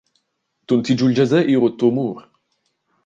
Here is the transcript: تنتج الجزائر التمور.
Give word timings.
تنتج 0.67 1.03
الجزائر 1.03 1.67
التمور. 1.67 2.29